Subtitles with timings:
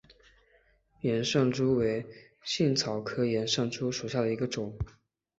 [1.01, 2.03] 岩上珠为
[2.43, 4.75] 茜草科岩上珠属下的一个种。